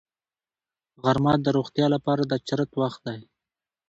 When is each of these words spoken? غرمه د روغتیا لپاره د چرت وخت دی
غرمه 1.03 1.33
د 1.41 1.47
روغتیا 1.57 1.87
لپاره 1.95 2.21
د 2.27 2.33
چرت 2.47 2.69
وخت 2.81 3.01
دی 3.07 3.19